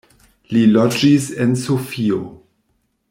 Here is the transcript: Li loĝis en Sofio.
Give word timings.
Li 0.55 0.61
loĝis 0.77 1.27
en 1.45 1.53
Sofio. 1.65 2.21